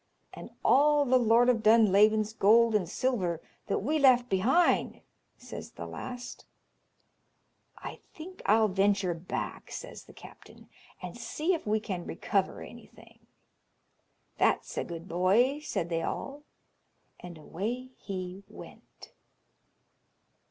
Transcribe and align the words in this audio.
"And 0.33 0.49
all 0.65 1.05
the 1.05 1.19
Lord 1.19 1.47
of 1.47 1.61
Dunlavin's 1.61 2.33
gold 2.33 2.73
and 2.73 2.89
silver 2.89 3.39
that 3.67 3.83
we 3.83 3.99
left 3.99 4.29
behind," 4.29 5.01
says 5.37 5.69
the 5.73 5.85
last. 5.85 6.47
"I 7.77 7.99
think 8.15 8.41
I'll 8.47 8.67
venture 8.67 9.13
back," 9.13 9.69
says 9.69 10.05
the 10.05 10.13
captain, 10.13 10.69
"and 11.03 11.15
see 11.15 11.53
if 11.53 11.67
we 11.67 11.79
can 11.79 12.07
recover 12.07 12.63
anything." 12.63 13.19
"That's 14.39 14.75
a 14.75 14.83
good 14.83 15.07
boy," 15.07 15.59
said 15.59 15.89
they 15.89 16.01
all, 16.01 16.41
and 17.19 17.37
away 17.37 17.91
he 17.99 18.43
went. 18.49 19.11